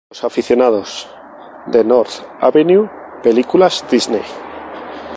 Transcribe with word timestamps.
Los 0.09 0.23
aficionados 0.23 1.07
de 1.67 1.83
North 1.83 2.11
Avenue 2.41 2.89
Películas 3.21 3.85
Disney. 3.91 4.23